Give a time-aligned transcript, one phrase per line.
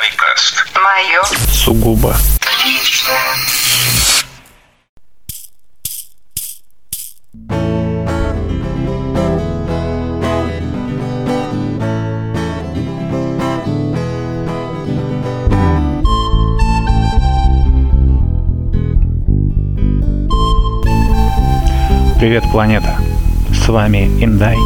[0.00, 0.64] Дайкаст.
[0.76, 1.22] Мое.
[1.52, 2.16] Сугубо.
[22.18, 22.96] Привет, планета!
[23.52, 24.56] С вами Индай.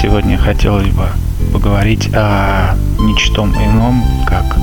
[0.00, 1.08] Сегодня хотелось бы
[1.52, 4.56] поговорить о ничтом ином, как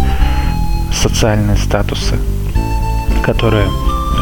[0.92, 2.18] социальные статусы,
[3.24, 3.70] которые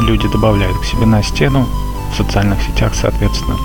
[0.01, 1.67] люди добавляют к себе на стену
[2.11, 3.55] в социальных сетях, соответственно.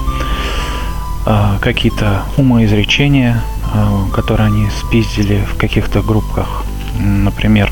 [1.25, 6.65] А, какие-то умоизречения, а, которые они спиздили в каких-то группах.
[6.99, 7.71] Например,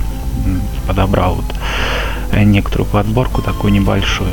[0.86, 1.44] подобрал вот
[2.32, 4.30] некоторую подборку такую небольшую.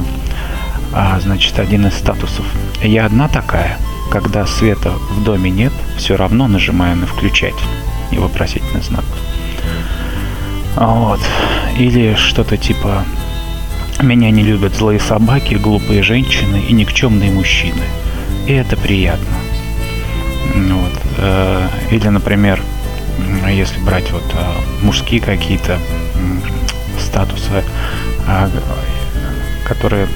[0.93, 2.45] А, значит, один из статусов.
[2.81, 3.77] Я одна такая.
[4.11, 7.55] Когда света в доме нет, все равно нажимаю на включать
[8.11, 9.05] и вопросительный знак.
[10.75, 11.19] Вот.
[11.77, 13.03] Или что-то типа
[14.01, 17.83] «Меня не любят злые собаки, глупые женщины и никчемные мужчины».
[18.47, 19.35] И это приятно.
[20.55, 20.93] Вот.
[21.17, 22.61] Э, или, например,
[23.49, 25.79] если брать вот э, мужские какие-то
[26.99, 27.63] статусы,
[28.27, 28.49] а,
[29.65, 30.07] которые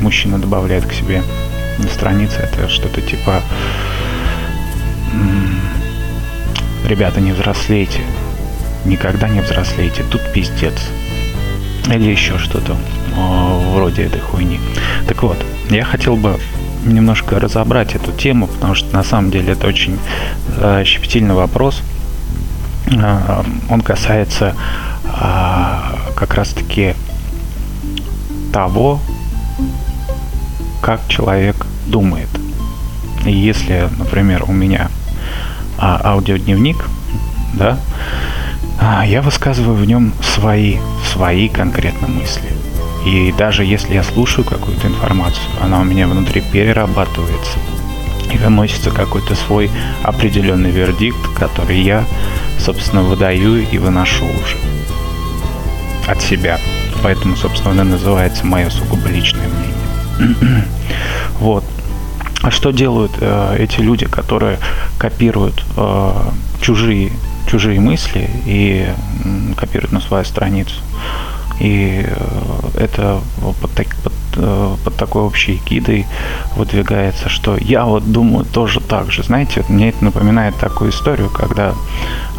[0.00, 1.22] мужчина добавляет к себе
[1.80, 3.42] на странице, это что-то типа
[6.84, 8.00] ребята, не взрослейте,
[8.84, 10.74] никогда не взрослейте, тут пиздец.
[11.86, 12.76] Или еще что-то
[13.72, 14.60] вроде этой хуйни.
[15.08, 15.36] Так вот,
[15.70, 16.38] я хотел бы
[16.84, 19.98] немножко разобрать эту тему, потому что на самом деле это очень
[20.58, 21.82] э, щепетильный вопрос.
[22.86, 24.54] Э, он касается
[25.04, 25.12] э,
[26.16, 26.94] как раз-таки
[28.52, 29.00] того,
[30.82, 32.28] как человек думает.
[33.26, 34.88] И если, например, у меня
[35.78, 36.84] а, аудиодневник,
[37.54, 37.78] да,
[38.80, 40.78] а, я высказываю в нем свои,
[41.12, 42.50] свои конкретно мысли.
[43.04, 47.58] И даже если я слушаю какую-то информацию, она у меня внутри перерабатывается
[48.32, 49.70] и выносится какой-то свой
[50.02, 52.04] определенный вердикт, который я,
[52.58, 54.56] собственно, выдаю и выношу уже
[56.06, 56.58] от себя.
[57.02, 60.64] Поэтому, собственно, он называется мое сугубо личное мнение.
[61.40, 61.64] вот.
[62.42, 64.58] А что делают э, эти люди, которые
[64.98, 66.12] копируют э,
[66.62, 67.12] чужие,
[67.46, 70.76] чужие мысли и э, копируют на свою страницу?
[71.58, 73.20] И э, это
[73.60, 76.06] под, так, под, э, под такой общей гидой
[76.56, 79.22] выдвигается, что я вот думаю тоже так же.
[79.22, 81.74] Знаете, вот мне это напоминает такую историю, когда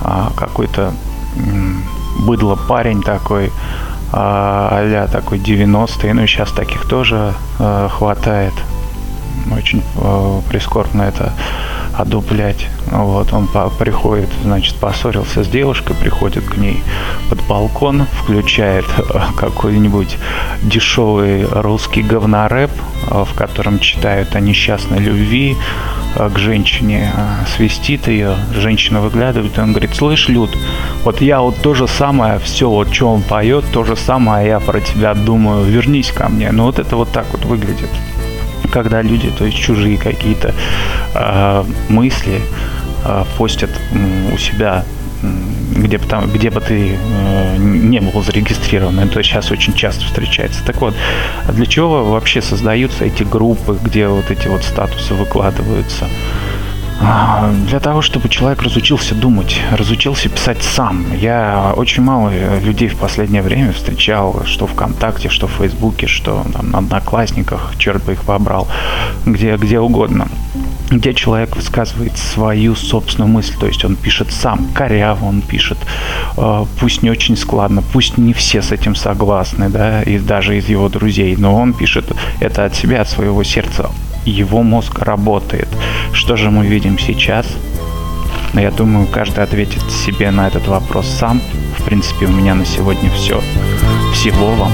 [0.04, 0.94] э, какой-то
[1.36, 1.74] э,
[2.22, 3.52] быдло парень такой,
[4.14, 8.54] а такой 90-й, ну и сейчас таких тоже э, хватает,
[9.52, 11.34] очень э, прискорбно это
[11.94, 12.68] одуплять.
[12.88, 16.82] Вот, он по приходит, значит, поссорился с девушкой, приходит к ней
[17.30, 20.18] под балкон, включает э, какой-нибудь
[20.64, 22.72] дешевый русский говнорэп,
[23.10, 25.56] э, в котором читают о несчастной любви
[26.16, 27.12] э, к женщине,
[27.56, 30.52] свистит ее, женщина выглядывает, и он говорит, слышь, Люд,
[31.04, 34.60] вот я вот то же самое, все, вот что он поет, то же самое я
[34.60, 36.52] про тебя думаю, вернись ко мне.
[36.52, 37.90] Ну вот это вот так вот выглядит
[38.72, 40.54] когда люди, то есть чужие какие-то
[41.14, 42.42] э, мысли
[43.06, 43.70] э, постят
[44.34, 44.84] у себя
[45.76, 49.00] где бы, там, где бы ты э, не был зарегистрирован.
[49.00, 50.64] Это сейчас очень часто встречается.
[50.66, 50.96] Так вот,
[51.50, 56.06] для чего вообще создаются эти группы, где вот эти вот статусы выкладываются?
[56.06, 56.51] А,
[57.68, 61.06] для того, чтобы человек разучился думать, разучился писать сам.
[61.16, 66.72] Я очень мало людей в последнее время встречал, что ВКонтакте, что в Фейсбуке, что там,
[66.72, 68.68] на Одноклассниках, черт бы их побрал,
[69.26, 70.28] где, где угодно
[70.92, 75.78] где человек высказывает свою собственную мысль, то есть он пишет сам, коряво он пишет,
[76.36, 80.68] э, пусть не очень складно, пусть не все с этим согласны, да, и даже из
[80.68, 83.90] его друзей, но он пишет это от себя, от своего сердца,
[84.26, 85.68] его мозг работает.
[86.14, 87.48] Что же мы видим сейчас?
[88.54, 91.42] Я думаю, каждый ответит себе на этот вопрос сам.
[91.78, 93.42] В принципе, у меня на сегодня все.
[94.14, 94.72] Всего вам.